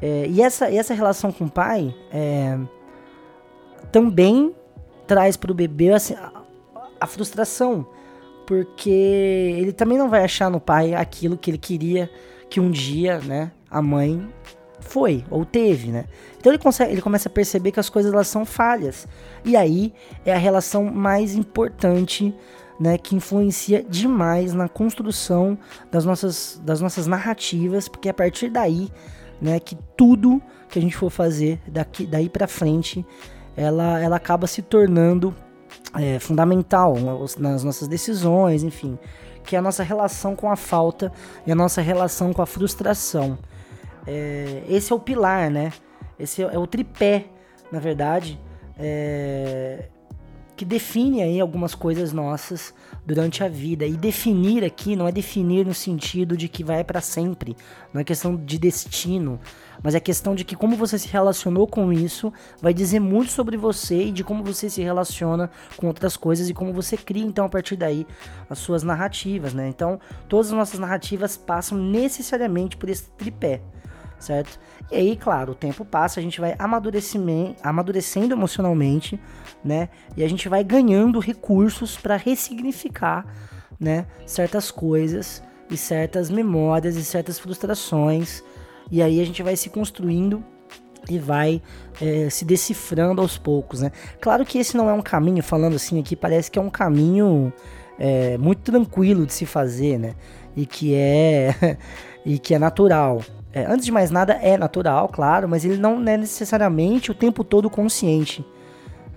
É, 0.00 0.26
e 0.28 0.40
essa, 0.40 0.72
essa 0.72 0.94
relação 0.94 1.32
com 1.32 1.44
o 1.44 1.50
pai 1.50 1.94
é, 2.12 2.58
também 3.92 4.54
traz 5.06 5.36
para 5.36 5.50
o 5.50 5.54
bebê 5.54 5.92
assim, 5.92 6.14
a, 6.14 6.42
a 7.00 7.06
frustração, 7.06 7.86
porque 8.46 8.90
ele 8.90 9.72
também 9.72 9.98
não 9.98 10.08
vai 10.08 10.24
achar 10.24 10.50
no 10.50 10.60
pai 10.60 10.94
aquilo 10.94 11.36
que 11.36 11.50
ele 11.50 11.58
queria 11.58 12.10
que 12.50 12.60
um 12.60 12.70
dia, 12.70 13.20
né, 13.20 13.52
a 13.70 13.80
mãe 13.80 14.28
foi 14.80 15.24
ou 15.30 15.44
teve, 15.44 15.90
né? 15.90 16.06
Então 16.38 16.50
ele, 16.50 16.60
consegue, 16.60 16.92
ele 16.92 17.00
começa 17.00 17.28
a 17.28 17.32
perceber 17.32 17.70
que 17.70 17.78
as 17.78 17.88
coisas 17.88 18.12
elas 18.12 18.26
são 18.26 18.44
falhas. 18.44 19.06
E 19.44 19.56
aí 19.56 19.94
é 20.24 20.34
a 20.34 20.38
relação 20.38 20.84
mais 20.84 21.34
importante, 21.34 22.34
né, 22.78 22.98
que 22.98 23.14
influencia 23.14 23.82
demais 23.82 24.52
na 24.52 24.68
construção 24.68 25.56
das 25.90 26.04
nossas, 26.04 26.60
das 26.64 26.80
nossas 26.80 27.06
narrativas, 27.06 27.88
porque 27.88 28.08
é 28.08 28.10
a 28.10 28.14
partir 28.14 28.50
daí, 28.50 28.90
né, 29.40 29.60
que 29.60 29.76
tudo 29.96 30.42
que 30.68 30.78
a 30.78 30.82
gente 30.82 30.96
for 30.96 31.10
fazer 31.10 31.60
daqui 31.68 32.06
daí 32.06 32.28
para 32.28 32.48
frente, 32.48 33.06
ela, 33.56 34.00
ela 34.00 34.16
acaba 34.16 34.46
se 34.46 34.62
tornando 34.62 35.34
é, 35.94 36.18
fundamental 36.18 36.96
nas 37.38 37.62
nossas 37.62 37.86
decisões, 37.86 38.62
enfim 38.62 38.98
que 39.50 39.56
é 39.56 39.58
a 39.58 39.62
nossa 39.62 39.82
relação 39.82 40.36
com 40.36 40.48
a 40.48 40.54
falta 40.54 41.12
e 41.44 41.50
a 41.50 41.56
nossa 41.56 41.80
relação 41.80 42.32
com 42.32 42.40
a 42.40 42.46
frustração. 42.46 43.36
É, 44.06 44.62
esse 44.68 44.92
é 44.92 44.94
o 44.94 45.00
pilar, 45.00 45.50
né? 45.50 45.72
Esse 46.16 46.40
é, 46.40 46.56
o 46.56 46.68
tripé, 46.68 47.24
na 47.72 47.80
verdade, 47.80 48.40
é, 48.78 49.88
que 50.60 50.64
define 50.66 51.22
aí 51.22 51.40
algumas 51.40 51.74
coisas 51.74 52.12
nossas 52.12 52.74
durante 53.06 53.42
a 53.42 53.48
vida. 53.48 53.86
E 53.86 53.96
definir 53.96 54.62
aqui 54.62 54.94
não 54.94 55.08
é 55.08 55.10
definir 55.10 55.64
no 55.64 55.72
sentido 55.72 56.36
de 56.36 56.50
que 56.50 56.62
vai 56.62 56.84
para 56.84 57.00
sempre, 57.00 57.56
não 57.94 58.00
é 58.02 58.04
questão 58.04 58.36
de 58.36 58.58
destino, 58.58 59.40
mas 59.82 59.94
é 59.94 60.00
questão 60.00 60.34
de 60.34 60.44
que 60.44 60.54
como 60.54 60.76
você 60.76 60.98
se 60.98 61.08
relacionou 61.08 61.66
com 61.66 61.90
isso 61.90 62.30
vai 62.60 62.74
dizer 62.74 63.00
muito 63.00 63.32
sobre 63.32 63.56
você 63.56 64.02
e 64.02 64.12
de 64.12 64.22
como 64.22 64.44
você 64.44 64.68
se 64.68 64.82
relaciona 64.82 65.50
com 65.78 65.86
outras 65.86 66.14
coisas 66.14 66.50
e 66.50 66.52
como 66.52 66.74
você 66.74 66.94
cria 66.94 67.24
então 67.24 67.46
a 67.46 67.48
partir 67.48 67.76
daí 67.76 68.06
as 68.50 68.58
suas 68.58 68.82
narrativas, 68.82 69.54
né? 69.54 69.66
Então, 69.66 69.98
todas 70.28 70.48
as 70.48 70.52
nossas 70.52 70.78
narrativas 70.78 71.38
passam 71.38 71.78
necessariamente 71.78 72.76
por 72.76 72.90
esse 72.90 73.08
tripé, 73.12 73.62
certo? 74.20 74.60
E 74.90 74.96
aí, 74.96 75.16
claro, 75.16 75.52
o 75.52 75.54
tempo 75.54 75.84
passa, 75.84 76.20
a 76.20 76.22
gente 76.22 76.40
vai 76.40 76.54
amadurecendo 76.58 78.32
emocionalmente, 78.32 79.18
né? 79.64 79.88
E 80.16 80.22
a 80.22 80.28
gente 80.28 80.48
vai 80.48 80.62
ganhando 80.62 81.18
recursos 81.18 81.96
para 81.96 82.16
ressignificar, 82.16 83.26
né, 83.78 84.06
certas 84.26 84.70
coisas 84.70 85.42
e 85.70 85.76
certas 85.76 86.30
memórias 86.30 86.96
e 86.96 87.04
certas 87.04 87.38
frustrações 87.38 88.42
e 88.90 89.00
aí 89.00 89.20
a 89.20 89.24
gente 89.24 89.42
vai 89.42 89.56
se 89.56 89.70
construindo 89.70 90.42
e 91.08 91.18
vai 91.18 91.62
é, 92.00 92.28
se 92.28 92.44
decifrando 92.44 93.20
aos 93.22 93.38
poucos, 93.38 93.80
né? 93.80 93.92
Claro 94.20 94.44
que 94.44 94.58
esse 94.58 94.76
não 94.76 94.90
é 94.90 94.92
um 94.92 95.00
caminho, 95.00 95.42
falando 95.42 95.76
assim 95.76 95.98
aqui, 96.00 96.16
parece 96.16 96.50
que 96.50 96.58
é 96.58 96.62
um 96.62 96.70
caminho 96.70 97.52
é, 97.98 98.36
muito 98.36 98.60
tranquilo 98.60 99.24
de 99.24 99.32
se 99.32 99.46
fazer, 99.46 99.98
né? 99.98 100.14
E 100.56 100.66
que 100.66 100.94
é 100.94 101.78
e 102.26 102.38
que 102.38 102.54
é 102.54 102.58
natural. 102.58 103.22
É, 103.52 103.64
antes 103.64 103.84
de 103.84 103.92
mais 103.92 104.10
nada, 104.10 104.34
é 104.34 104.56
natural, 104.56 105.08
claro, 105.08 105.48
mas 105.48 105.64
ele 105.64 105.76
não 105.76 105.96
é 106.08 106.16
necessariamente 106.16 107.10
o 107.10 107.14
tempo 107.14 107.42
todo 107.42 107.68
consciente, 107.68 108.44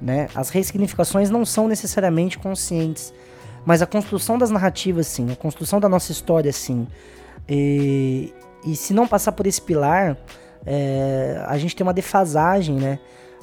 né? 0.02 0.28
As 0.34 0.50
ressignificações 0.50 1.30
não 1.30 1.46
são 1.46 1.68
necessariamente 1.68 2.40
conscientes, 2.40 3.14
mas 3.66 3.82
a 3.82 3.86
construção 3.86 4.38
das 4.38 4.50
narrativas, 4.50 5.06
sim, 5.08 5.32
a 5.32 5.36
construção 5.36 5.80
da 5.80 5.88
nossa 5.88 6.12
história, 6.12 6.52
sim. 6.52 6.88
E, 7.48 8.34
e 8.66 8.76
se 8.76 8.94
não 8.94 9.08
passar 9.08 9.34
por 9.34 9.46
esse 9.46 9.62
pilar, 9.62 10.18
é, 10.66 11.44
a 11.46 11.58
gente 11.58 11.76
tem 11.76 11.86
uma 11.86 11.94
defasagem, 11.94 12.76
né? 12.76 13.00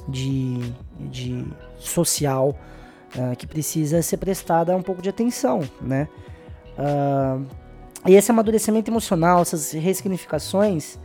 De, 0.07 0.73
de 0.99 1.45
social 1.77 2.57
uh, 3.15 3.35
que 3.35 3.45
precisa 3.45 4.01
ser 4.01 4.17
prestada 4.17 4.75
um 4.75 4.81
pouco 4.81 5.01
de 5.01 5.09
atenção, 5.09 5.61
né? 5.79 6.07
Uh, 6.77 7.45
e 8.05 8.15
esse 8.15 8.31
amadurecimento 8.31 8.89
emocional, 8.89 9.41
essas 9.41 9.71
ressignificações, 9.71 10.97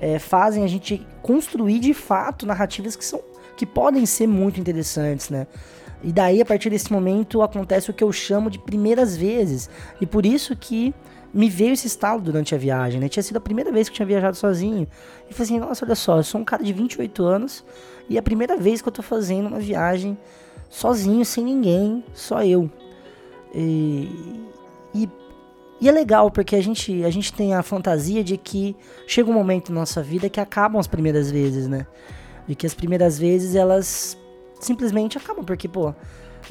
é, 0.00 0.18
fazem 0.18 0.64
a 0.64 0.66
gente 0.66 1.06
construir 1.22 1.78
de 1.78 1.94
fato 1.94 2.46
narrativas 2.46 2.94
que 2.94 3.04
são 3.04 3.20
que 3.56 3.64
podem 3.64 4.04
ser 4.04 4.26
muito 4.26 4.60
interessantes, 4.60 5.30
né? 5.30 5.46
E 6.04 6.12
daí, 6.12 6.42
a 6.42 6.44
partir 6.44 6.68
desse 6.68 6.92
momento, 6.92 7.40
acontece 7.40 7.90
o 7.90 7.94
que 7.94 8.04
eu 8.04 8.12
chamo 8.12 8.50
de 8.50 8.58
primeiras 8.58 9.16
vezes. 9.16 9.70
E 9.98 10.04
por 10.04 10.26
isso 10.26 10.54
que 10.54 10.94
me 11.32 11.48
veio 11.48 11.72
esse 11.72 11.86
estalo 11.86 12.20
durante 12.20 12.54
a 12.54 12.58
viagem, 12.58 13.00
né? 13.00 13.08
Tinha 13.08 13.22
sido 13.22 13.38
a 13.38 13.40
primeira 13.40 13.72
vez 13.72 13.88
que 13.88 13.94
eu 13.94 13.96
tinha 13.96 14.06
viajado 14.06 14.36
sozinho. 14.36 14.86
E 15.28 15.32
falei 15.32 15.44
assim, 15.44 15.58
nossa, 15.58 15.84
olha 15.84 15.94
só, 15.94 16.18
eu 16.18 16.22
sou 16.22 16.40
um 16.40 16.44
cara 16.44 16.62
de 16.62 16.72
28 16.72 17.24
anos 17.24 17.64
e 18.08 18.16
é 18.16 18.20
a 18.20 18.22
primeira 18.22 18.56
vez 18.56 18.82
que 18.82 18.88
eu 18.88 18.92
tô 18.92 19.02
fazendo 19.02 19.46
uma 19.46 19.58
viagem 19.58 20.16
sozinho, 20.68 21.24
sem 21.24 21.44
ninguém, 21.44 22.04
só 22.14 22.44
eu. 22.44 22.70
E, 23.54 24.08
e, 24.94 25.08
e, 25.80 25.88
é 25.88 25.92
legal, 25.92 26.30
porque 26.30 26.56
a 26.56 26.62
gente, 26.62 27.04
a 27.04 27.10
gente 27.10 27.32
tem 27.32 27.54
a 27.54 27.62
fantasia 27.62 28.24
de 28.24 28.36
que 28.36 28.74
chega 29.06 29.30
um 29.30 29.34
momento 29.34 29.72
na 29.72 29.80
nossa 29.80 30.02
vida 30.02 30.28
que 30.28 30.40
acabam 30.40 30.80
as 30.80 30.86
primeiras 30.86 31.30
vezes, 31.30 31.68
né? 31.68 31.86
De 32.46 32.54
que 32.54 32.66
as 32.66 32.74
primeiras 32.74 33.18
vezes 33.18 33.54
elas 33.54 34.16
simplesmente 34.58 35.18
acabam, 35.18 35.44
porque, 35.44 35.68
pô, 35.68 35.94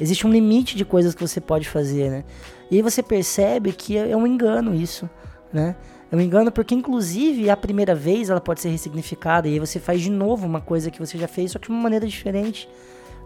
existe 0.00 0.26
um 0.26 0.30
limite 0.30 0.76
de 0.76 0.84
coisas 0.84 1.14
que 1.14 1.20
você 1.20 1.40
pode 1.40 1.68
fazer, 1.68 2.10
né? 2.10 2.24
E 2.70 2.76
aí 2.76 2.82
você 2.82 3.02
percebe 3.02 3.72
que 3.72 3.96
é, 3.96 4.10
é 4.10 4.16
um 4.16 4.26
engano 4.26 4.74
isso, 4.74 5.08
né? 5.52 5.74
É 6.10 6.14
um 6.14 6.20
engano 6.20 6.52
porque, 6.52 6.74
inclusive, 6.74 7.50
a 7.50 7.56
primeira 7.56 7.94
vez 7.94 8.30
ela 8.30 8.40
pode 8.40 8.60
ser 8.60 8.68
ressignificada 8.68 9.48
e 9.48 9.54
aí 9.54 9.58
você 9.58 9.80
faz 9.80 10.00
de 10.00 10.10
novo 10.10 10.46
uma 10.46 10.60
coisa 10.60 10.90
que 10.90 11.00
você 11.00 11.18
já 11.18 11.26
fez, 11.26 11.50
só 11.50 11.58
que 11.58 11.66
de 11.66 11.72
uma 11.72 11.82
maneira 11.82 12.06
diferente, 12.06 12.68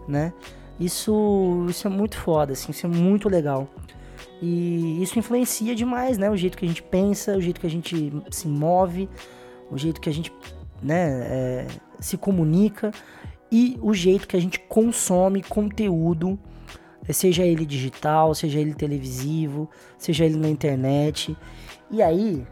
né? 0.07 0.33
Isso, 0.79 1.67
isso 1.69 1.87
é 1.87 1.91
muito 1.91 2.17
foda, 2.17 2.53
assim, 2.53 2.71
isso 2.71 2.87
é 2.87 2.89
muito 2.89 3.29
legal. 3.29 3.67
E 4.41 5.03
isso 5.03 5.19
influencia 5.19 5.75
demais, 5.75 6.17
né? 6.17 6.29
O 6.29 6.35
jeito 6.35 6.57
que 6.57 6.65
a 6.65 6.67
gente 6.67 6.81
pensa, 6.81 7.37
o 7.37 7.41
jeito 7.41 7.61
que 7.61 7.67
a 7.67 7.69
gente 7.69 8.11
se 8.31 8.47
move, 8.47 9.07
o 9.69 9.77
jeito 9.77 10.01
que 10.01 10.09
a 10.09 10.13
gente 10.13 10.33
né, 10.81 11.21
é, 11.23 11.67
se 11.99 12.17
comunica 12.17 12.91
e 13.51 13.77
o 13.81 13.93
jeito 13.93 14.27
que 14.27 14.35
a 14.35 14.39
gente 14.39 14.59
consome 14.59 15.43
conteúdo 15.43 16.39
seja 17.09 17.43
ele 17.43 17.65
digital, 17.65 18.33
seja 18.33 18.59
ele 18.59 18.73
televisivo, 18.73 19.69
seja 19.97 20.25
ele 20.25 20.37
na 20.37 20.49
internet. 20.49 21.35
E 21.89 22.01
aí, 22.01 22.45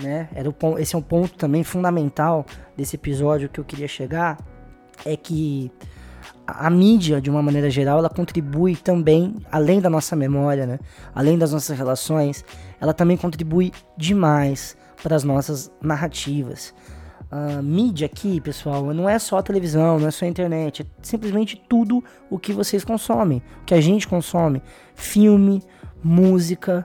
né, 0.00 0.28
era 0.34 0.48
o, 0.48 0.78
esse 0.78 0.94
é 0.94 0.98
um 0.98 1.02
ponto 1.02 1.34
também 1.34 1.62
fundamental 1.62 2.44
desse 2.76 2.96
episódio 2.96 3.48
que 3.48 3.60
eu 3.60 3.64
queria 3.64 3.88
chegar, 3.88 4.38
é 5.04 5.16
que 5.16 5.70
a, 6.46 6.70
mídia, 6.70 7.20
de 7.20 7.28
uma 7.30 7.42
maneira 7.42 7.68
geral, 7.68 7.98
ela 7.98 8.08
contribui 8.08 8.76
também, 8.76 9.36
além 9.50 9.80
da 9.80 9.90
nossa 9.90 10.14
memória, 10.14 10.66
né, 10.66 10.78
além 11.14 11.36
das 11.36 11.52
nossas 11.52 11.76
relações, 11.76 12.44
ela 12.80 12.94
também 12.94 13.16
contribui 13.16 13.72
demais 13.96 14.76
para 15.02 15.16
as 15.16 15.24
nossas 15.24 15.70
narrativas. 15.82 16.74
a 17.30 17.60
mídia 17.60 18.06
aqui, 18.06 18.40
pessoal, 18.40 18.94
não 18.94 19.08
é 19.08 19.18
só 19.18 19.38
a 19.38 19.42
televisão, 19.42 19.98
não 19.98 20.08
é 20.08 20.10
só 20.10 20.24
a 20.24 20.28
internet, 20.28 20.82
é 20.82 20.86
simplesmente 21.02 21.60
tudo 21.68 22.02
o 22.30 22.38
que 22.38 22.52
vocês 22.52 22.84
consomem, 22.84 23.42
o 23.62 23.64
que 23.64 23.74
a 23.74 23.80
gente 23.80 24.06
consome. 24.06 24.62
Filme, 24.94 25.62
música, 26.02 26.84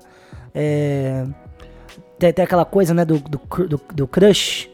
é... 0.53 1.25
tem, 2.17 2.33
tem, 2.33 2.43
aquela 2.43 2.65
coisa, 2.65 2.93
né, 2.93 3.05
do, 3.05 3.19
do, 3.19 3.39
do, 3.67 3.81
do, 3.93 4.07
crush, 4.07 4.69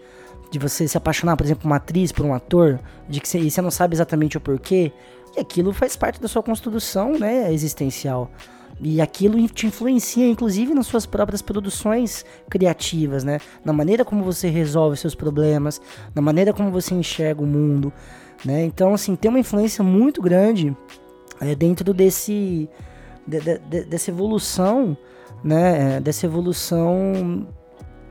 de 0.49 0.59
você 0.59 0.87
se 0.87 0.97
apaixonar, 0.97 1.35
por 1.35 1.45
exemplo, 1.45 1.63
por 1.63 1.67
uma 1.67 1.75
atriz, 1.77 2.11
por 2.11 2.25
um 2.25 2.33
ator, 2.33 2.79
de 3.07 3.19
que 3.19 3.27
você, 3.27 3.49
você 3.49 3.61
não 3.61 3.71
sabe 3.71 3.95
exatamente 3.95 4.37
o 4.37 4.41
porquê, 4.41 4.91
e 5.35 5.39
aquilo 5.39 5.73
faz 5.73 5.95
parte 5.95 6.21
da 6.21 6.27
sua 6.27 6.41
construção, 6.41 7.17
né, 7.17 7.53
existencial. 7.53 8.31
E 8.79 9.01
aquilo 9.01 9.47
te 9.47 9.65
influencia, 9.65 10.27
inclusive, 10.27 10.73
nas 10.73 10.85
suas 10.85 11.05
próprias 11.05 11.41
produções 11.41 12.23
criativas, 12.47 13.23
né? 13.23 13.39
Na 13.65 13.73
maneira 13.73 14.05
como 14.05 14.23
você 14.23 14.49
resolve 14.49 14.95
seus 14.97 15.15
problemas, 15.15 15.81
na 16.13 16.21
maneira 16.21 16.53
como 16.53 16.69
você 16.69 16.93
enxerga 16.93 17.41
o 17.41 17.47
mundo, 17.47 17.91
né? 18.45 18.63
Então, 18.65 18.93
assim, 18.93 19.15
tem 19.15 19.29
uma 19.29 19.39
influência 19.39 19.83
muito 19.83 20.21
grande 20.21 20.77
é, 21.41 21.55
dentro 21.55 21.93
desse... 21.93 22.69
De, 23.25 23.39
de, 23.41 23.83
dessa 23.85 24.11
evolução, 24.11 24.95
né? 25.43 25.99
Dessa 25.99 26.27
evolução 26.27 27.47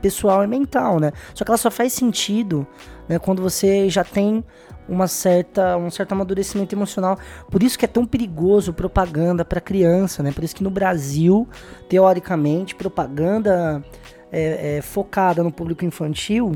pessoal 0.07 0.41
e 0.41 0.47
mental, 0.47 1.01
né? 1.01 1.11
Só 1.33 1.43
que 1.43 1.51
ela 1.51 1.57
só 1.57 1.69
faz 1.69 1.91
sentido 1.91 2.65
né, 3.09 3.19
quando 3.19 3.41
você 3.41 3.89
já 3.89 4.05
tem 4.05 4.41
uma 4.87 5.05
certa, 5.05 5.75
um 5.75 5.91
certo 5.91 6.13
amadurecimento 6.13 6.73
emocional. 6.73 7.19
Por 7.51 7.61
isso 7.61 7.77
que 7.77 7.83
é 7.83 7.87
tão 7.89 8.05
perigoso 8.05 8.71
propaganda 8.71 9.43
para 9.43 9.59
criança, 9.59 10.23
né? 10.23 10.31
Por 10.31 10.45
isso 10.45 10.55
que 10.55 10.63
no 10.63 10.69
Brasil, 10.69 11.45
teoricamente, 11.89 12.73
propaganda 12.73 13.83
é, 14.31 14.77
é, 14.77 14.81
focada 14.81 15.43
no 15.43 15.51
público 15.51 15.83
infantil, 15.83 16.53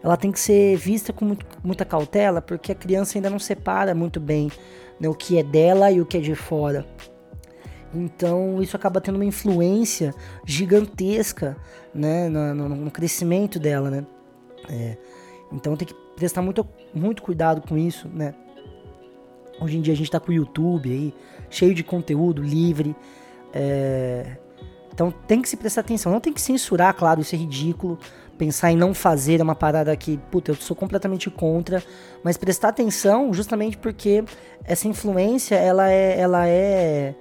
ela 0.00 0.16
tem 0.16 0.30
que 0.30 0.38
ser 0.38 0.76
vista 0.76 1.12
com 1.12 1.24
muito, 1.24 1.44
muita 1.64 1.84
cautela, 1.84 2.40
porque 2.40 2.70
a 2.70 2.74
criança 2.76 3.18
ainda 3.18 3.28
não 3.28 3.40
separa 3.40 3.96
muito 3.96 4.20
bem 4.20 4.48
né, 5.00 5.08
o 5.08 5.14
que 5.14 5.38
é 5.38 5.42
dela 5.42 5.90
e 5.90 6.00
o 6.00 6.06
que 6.06 6.18
é 6.18 6.20
de 6.20 6.36
fora. 6.36 6.86
Então 7.94 8.62
isso 8.62 8.76
acaba 8.76 9.00
tendo 9.00 9.16
uma 9.16 9.24
influência 9.24 10.14
gigantesca 10.46 11.56
né, 11.94 12.28
no, 12.28 12.54
no, 12.54 12.68
no 12.68 12.90
crescimento 12.90 13.58
dela, 13.58 13.90
né? 13.90 14.06
É, 14.70 14.96
então 15.52 15.76
tem 15.76 15.86
que 15.86 15.94
prestar 16.16 16.40
muito, 16.40 16.66
muito 16.94 17.22
cuidado 17.22 17.66
com 17.66 17.76
isso, 17.76 18.08
né? 18.08 18.34
Hoje 19.60 19.78
em 19.78 19.80
dia 19.80 19.92
a 19.92 19.96
gente 19.96 20.10
tá 20.10 20.18
com 20.18 20.30
o 20.30 20.34
YouTube 20.34 20.90
aí, 20.90 21.14
cheio 21.50 21.74
de 21.74 21.84
conteúdo 21.84 22.42
livre. 22.42 22.96
É... 23.52 24.36
Então 24.92 25.10
tem 25.26 25.40
que 25.40 25.48
se 25.48 25.56
prestar 25.56 25.82
atenção. 25.82 26.10
Não 26.10 26.20
tem 26.20 26.32
que 26.32 26.40
censurar, 26.40 26.94
claro, 26.94 27.20
isso 27.20 27.34
é 27.34 27.38
ridículo. 27.38 27.98
Pensar 28.36 28.72
em 28.72 28.76
não 28.76 28.92
fazer 28.92 29.40
é 29.40 29.42
uma 29.42 29.54
parada 29.54 29.94
que, 29.96 30.18
puta, 30.30 30.50
eu 30.50 30.54
sou 30.56 30.74
completamente 30.74 31.30
contra. 31.30 31.82
Mas 32.24 32.36
prestar 32.36 32.68
atenção 32.68 33.32
justamente 33.32 33.76
porque 33.78 34.24
essa 34.64 34.88
influência, 34.88 35.54
ela 35.54 35.90
é, 35.90 36.18
ela 36.18 36.48
é, 36.48 37.14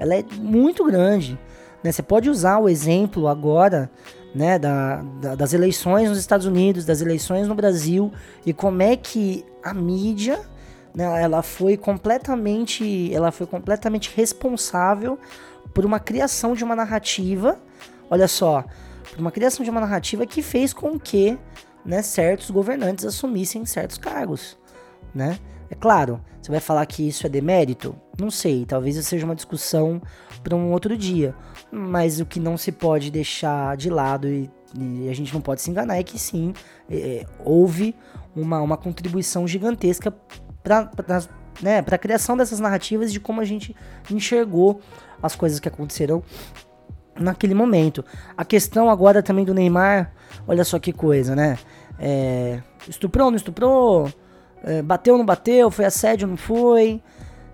ela 0.00 0.14
é 0.14 0.24
muito 0.38 0.82
grande. 0.84 1.38
Né? 1.84 1.92
Você 1.92 2.02
pode 2.02 2.30
usar 2.30 2.58
o 2.58 2.68
exemplo 2.68 3.28
agora 3.28 3.90
né, 4.34 4.58
da, 4.58 5.02
da, 5.20 5.34
das 5.34 5.52
eleições 5.52 6.08
nos 6.08 6.18
Estados 6.18 6.46
Unidos, 6.46 6.86
das 6.86 7.02
eleições 7.02 7.46
no 7.46 7.54
Brasil 7.54 8.10
e 8.44 8.52
como 8.52 8.82
é 8.82 8.96
que 8.96 9.44
a 9.62 9.74
mídia, 9.74 10.40
né, 10.94 11.22
ela 11.22 11.42
foi 11.42 11.76
completamente, 11.76 13.14
ela 13.14 13.30
foi 13.30 13.46
completamente 13.46 14.10
responsável 14.16 15.18
por 15.74 15.84
uma 15.84 16.00
criação 16.00 16.54
de 16.54 16.64
uma 16.64 16.74
narrativa, 16.74 17.60
olha 18.08 18.26
só, 18.26 18.64
por 19.10 19.20
uma 19.20 19.30
criação 19.30 19.62
de 19.62 19.70
uma 19.70 19.80
narrativa 19.80 20.24
que 20.24 20.40
fez 20.40 20.72
com 20.72 20.98
que, 20.98 21.38
né, 21.84 22.00
certos 22.00 22.50
governantes 22.50 23.04
assumissem 23.04 23.66
certos 23.66 23.98
cargos, 23.98 24.56
né? 25.14 25.38
É 25.70 25.74
claro, 25.76 26.20
você 26.42 26.50
vai 26.50 26.60
falar 26.60 26.84
que 26.84 27.06
isso 27.06 27.24
é 27.24 27.30
demérito? 27.30 27.94
Não 28.18 28.30
sei, 28.30 28.66
talvez 28.66 28.96
isso 28.96 29.08
seja 29.08 29.24
uma 29.24 29.36
discussão 29.36 30.02
para 30.42 30.56
um 30.56 30.72
outro 30.72 30.96
dia. 30.96 31.34
Mas 31.70 32.18
o 32.20 32.26
que 32.26 32.40
não 32.40 32.56
se 32.56 32.72
pode 32.72 33.10
deixar 33.10 33.76
de 33.76 33.88
lado 33.88 34.26
e, 34.26 34.50
e 34.76 35.08
a 35.08 35.14
gente 35.14 35.32
não 35.32 35.40
pode 35.40 35.62
se 35.62 35.70
enganar 35.70 35.96
é 35.96 36.02
que 36.02 36.18
sim, 36.18 36.52
é, 36.88 36.96
é 36.96 37.26
houve 37.44 37.94
uma, 38.34 38.60
uma 38.60 38.76
contribuição 38.76 39.46
gigantesca 39.46 40.12
para 40.62 40.90
né, 41.62 41.78
a 41.78 41.98
criação 41.98 42.36
dessas 42.36 42.58
narrativas 42.58 43.12
de 43.12 43.20
como 43.20 43.40
a 43.40 43.44
gente 43.44 43.74
enxergou 44.10 44.80
as 45.22 45.36
coisas 45.36 45.60
que 45.60 45.68
aconteceram 45.68 46.22
naquele 47.14 47.54
momento. 47.54 48.04
A 48.36 48.44
questão 48.44 48.88
agora 48.88 49.22
também 49.22 49.44
do 49.44 49.54
Neymar, 49.54 50.12
olha 50.48 50.64
só 50.64 50.78
que 50.78 50.92
coisa, 50.92 51.36
né? 51.36 51.58
É, 51.98 52.60
estuprou, 52.88 53.30
não 53.30 53.36
estuprou? 53.36 54.10
É, 54.62 54.82
bateu, 54.82 55.16
não 55.16 55.24
bateu? 55.24 55.70
Foi 55.70 55.84
assédio, 55.84 56.28
não 56.28 56.36
foi? 56.36 57.02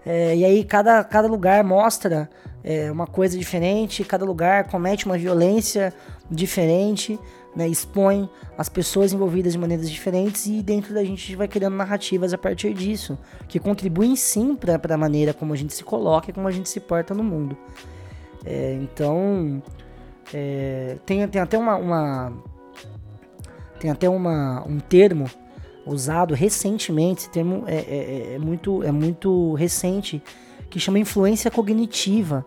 É, 0.04 0.36
e 0.36 0.44
aí 0.44 0.64
cada, 0.64 1.02
cada 1.02 1.26
lugar 1.26 1.62
mostra 1.64 2.30
é, 2.62 2.90
uma 2.90 3.06
coisa 3.06 3.36
diferente, 3.36 4.04
cada 4.04 4.24
lugar 4.24 4.64
comete 4.68 5.06
uma 5.06 5.18
violência 5.18 5.92
diferente, 6.30 7.18
né, 7.56 7.66
expõe 7.66 8.28
as 8.58 8.68
pessoas 8.68 9.12
envolvidas 9.12 9.52
de 9.52 9.58
maneiras 9.58 9.90
diferentes 9.90 10.46
e 10.46 10.62
dentro 10.62 10.92
da 10.92 11.02
gente 11.02 11.34
vai 11.34 11.48
criando 11.48 11.74
narrativas 11.74 12.32
a 12.34 12.38
partir 12.38 12.74
disso, 12.74 13.18
que 13.48 13.58
contribuem 13.58 14.14
sim 14.14 14.54
para 14.54 14.94
a 14.94 14.98
maneira 14.98 15.32
como 15.32 15.52
a 15.52 15.56
gente 15.56 15.74
se 15.74 15.82
coloca 15.82 16.30
e 16.30 16.34
como 16.34 16.46
a 16.46 16.50
gente 16.50 16.68
se 16.68 16.78
porta 16.80 17.14
no 17.14 17.24
mundo. 17.24 17.56
É, 18.44 18.78
então, 18.80 19.62
é, 20.32 20.98
tem, 21.06 21.26
tem 21.26 21.40
até 21.40 21.58
uma, 21.58 21.76
uma 21.76 22.32
tem 23.80 23.90
até 23.90 24.08
uma, 24.08 24.64
um 24.66 24.78
termo 24.78 25.28
usado 25.87 26.35
recentemente, 26.35 27.22
esse 27.22 27.31
termo 27.31 27.64
é, 27.66 27.77
é, 27.77 27.79
é, 27.79 28.35
é, 28.35 28.38
muito, 28.38 28.83
é 28.83 28.90
muito 28.90 29.55
recente, 29.55 30.22
que 30.68 30.81
chama 30.81 30.99
influência 30.99 31.51
cognitiva. 31.51 32.44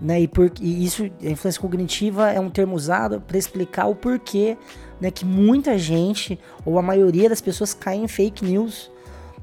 Né? 0.00 0.20
E, 0.22 0.28
por, 0.28 0.52
e 0.60 0.84
isso, 0.84 1.02
a 1.04 1.30
influência 1.30 1.60
cognitiva 1.60 2.30
é 2.30 2.38
um 2.38 2.48
termo 2.48 2.76
usado 2.76 3.20
para 3.20 3.36
explicar 3.36 3.86
o 3.86 3.96
porquê 3.96 4.56
né, 5.00 5.10
que 5.10 5.24
muita 5.24 5.76
gente, 5.76 6.38
ou 6.64 6.78
a 6.78 6.82
maioria 6.82 7.28
das 7.28 7.40
pessoas, 7.40 7.74
caem 7.74 8.04
em 8.04 8.08
fake 8.08 8.44
news. 8.44 8.90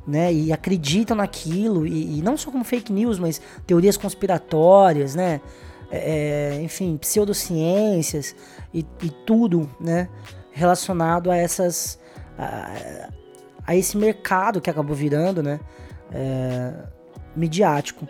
Né, 0.08 0.32
e 0.32 0.54
acreditam 0.54 1.18
naquilo, 1.18 1.88
e, 1.88 2.20
e 2.20 2.22
não 2.22 2.38
só 2.38 2.52
como 2.52 2.64
fake 2.64 2.94
news, 2.94 3.18
mas 3.18 3.42
teorias 3.66 3.98
conspiratórias, 3.98 5.16
né, 5.16 5.42
é, 5.90 6.58
é 6.58 6.62
enfim, 6.62 6.96
pseudociências 6.98 8.36
e, 8.72 8.86
e 9.02 9.10
tudo 9.10 9.68
né, 9.80 10.08
relacionado 10.52 11.32
a 11.32 11.36
essas, 11.36 11.98
a, 12.38 13.10
a 13.66 13.76
esse 13.76 13.98
mercado 13.98 14.62
que 14.62 14.70
acabou 14.70 14.96
virando, 14.96 15.42
né? 15.42 15.60
É, 16.12 16.74
midiático. 17.36 18.08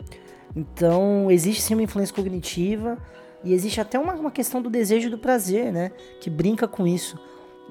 Então, 0.55 1.29
existe 1.31 1.61
sim 1.61 1.73
uma 1.73 1.83
influência 1.83 2.13
cognitiva 2.13 2.97
e 3.43 3.53
existe 3.53 3.79
até 3.79 3.97
uma, 3.97 4.13
uma 4.13 4.31
questão 4.31 4.61
do 4.61 4.69
desejo 4.69 5.09
do 5.09 5.17
prazer, 5.17 5.71
né? 5.71 5.91
Que 6.19 6.29
brinca 6.29 6.67
com 6.67 6.85
isso. 6.85 7.17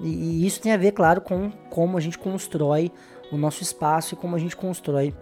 E, 0.01 0.09
e 0.09 0.47
isso 0.47 0.61
tem 0.61 0.73
a 0.73 0.77
ver, 0.77 0.93
claro, 0.93 1.21
com 1.21 1.51
como 1.71 1.97
a 1.97 2.01
gente 2.01 2.19
constrói 2.19 2.91
o 3.31 3.37
nosso 3.37 3.63
espaço 3.63 4.15
e 4.15 4.17
como 4.17 4.35
a 4.35 4.39
gente 4.39 4.57
constrói 4.57 5.15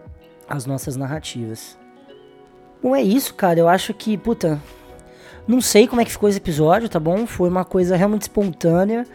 as 0.49 0.67
nossas 0.67 0.97
narrativas. 0.97 1.79
Bom, 2.83 2.95
é 2.95 3.03
isso, 3.03 3.35
cara. 3.35 3.59
Eu 3.59 3.69
acho 3.69 3.95
que, 3.95 4.17
puta, 4.17 4.61
não 5.47 5.61
sei 5.61 5.87
como 5.87 6.01
é 6.01 6.05
que 6.05 6.11
ficou 6.11 6.29
esse 6.29 6.39
episódio, 6.39 6.89
tá 6.89 6.99
bom? 6.99 7.27
Foi 7.27 7.49
uma 7.49 7.65
coisa 7.65 7.97
realmente 7.97 8.23
espontânea. 8.23 9.07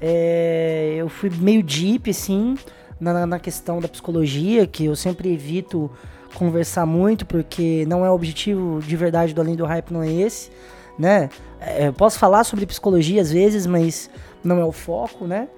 É, 0.00 0.94
eu 0.96 1.08
fui 1.08 1.30
meio 1.30 1.62
deep, 1.62 2.10
assim 2.10 2.56
na, 3.02 3.26
na 3.26 3.38
questão 3.38 3.80
da 3.80 3.88
psicologia, 3.88 4.66
que 4.66 4.84
eu 4.84 4.94
sempre 4.94 5.32
evito 5.32 5.90
conversar 6.34 6.86
muito, 6.86 7.26
porque 7.26 7.84
não 7.88 8.06
é 8.06 8.10
o 8.10 8.14
objetivo 8.14 8.80
de 8.80 8.96
verdade 8.96 9.34
do 9.34 9.40
Além 9.40 9.56
do 9.56 9.66
Hype, 9.66 9.90
não 9.90 10.02
é 10.02 10.10
esse, 10.10 10.50
né? 10.98 11.28
É, 11.60 11.90
posso 11.90 12.18
falar 12.18 12.44
sobre 12.44 12.64
psicologia 12.64 13.20
às 13.20 13.32
vezes, 13.32 13.66
mas 13.66 14.08
não 14.42 14.58
é 14.58 14.64
o 14.64 14.72
foco, 14.72 15.26
né? 15.26 15.48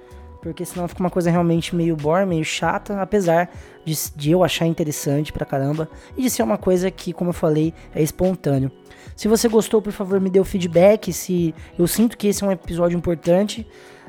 Porque 0.40 0.64
senão 0.64 0.88
fica 0.88 1.00
uma 1.00 1.10
coisa 1.10 1.30
realmente 1.30 1.74
meio 1.74 1.96
boring, 1.96 2.26
meio 2.26 2.44
chata, 2.44 3.00
apesar 3.00 3.50
de, 3.84 3.94
de 4.16 4.30
eu 4.30 4.42
achar 4.42 4.66
interessante 4.66 5.32
pra 5.32 5.46
caramba 5.46 5.88
e 6.16 6.22
de 6.22 6.30
ser 6.30 6.42
uma 6.42 6.58
coisa 6.58 6.90
que, 6.90 7.12
como 7.12 7.30
eu 7.30 7.34
falei, 7.34 7.72
é 7.94 8.02
espontâneo. 8.02 8.70
Se 9.16 9.28
você 9.28 9.48
gostou, 9.48 9.80
por 9.80 9.92
favor, 9.92 10.20
me 10.20 10.28
dê 10.28 10.40
o 10.40 10.44
feedback. 10.44 11.12
Se 11.12 11.54
eu 11.78 11.86
sinto 11.86 12.16
que 12.16 12.28
esse 12.28 12.42
é 12.42 12.46
um 12.46 12.52
episódio 12.52 12.96
importante, 12.96 13.66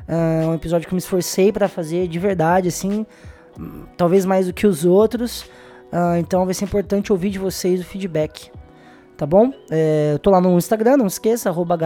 é 0.08 0.46
um 0.46 0.54
episódio 0.54 0.86
que 0.86 0.94
eu 0.94 0.96
me 0.96 1.00
esforcei 1.00 1.52
para 1.52 1.68
fazer 1.68 2.06
de 2.08 2.18
verdade, 2.18 2.68
assim, 2.68 3.04
talvez 3.96 4.24
mais 4.24 4.46
do 4.46 4.52
que 4.52 4.66
os 4.66 4.84
outros. 4.84 5.42
Uh, 5.92 6.16
então 6.18 6.44
vai 6.44 6.54
ser 6.54 6.64
importante 6.64 7.12
ouvir 7.12 7.30
de 7.30 7.38
vocês 7.38 7.80
o 7.80 7.84
feedback. 7.84 8.50
Tá 9.16 9.24
bom? 9.24 9.50
É, 9.70 10.10
eu 10.12 10.18
tô 10.18 10.30
lá 10.30 10.40
no 10.40 10.58
Instagram, 10.58 10.98
não 10.98 11.06
esqueça, 11.06 11.48
arroba 11.48 11.78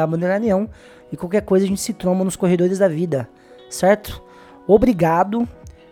E 1.13 1.17
qualquer 1.17 1.43
coisa 1.43 1.65
a 1.65 1.69
gente 1.69 1.81
se 1.81 1.93
tromba 1.93 2.25
nos 2.25 2.35
corredores 2.35 2.79
da 2.79 2.89
vida. 2.89 3.29
Certo? 3.69 4.21
Obrigado 4.67 5.49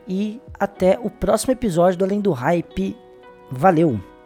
e 0.06 0.40
até 0.58 0.98
o 1.00 1.08
próximo 1.08 1.52
episódio 1.52 1.98
do 1.98 2.04
Além 2.04 2.20
do 2.20 2.32
Hype. 2.32 2.96
Valeu! 3.50 4.17